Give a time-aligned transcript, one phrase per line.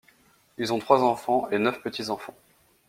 [0.57, 2.33] Ils ont trois enfants et neuf petits-enfants.